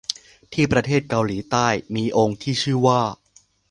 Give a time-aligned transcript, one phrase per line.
[0.53, 3.01] ที่ประเทศเกาหลีใต้มีองค์ที่ชื่อว่า